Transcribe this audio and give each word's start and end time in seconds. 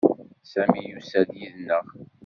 Sami 0.51 0.81
yusa-d 0.91 1.29
yid-neɣ. 1.39 1.85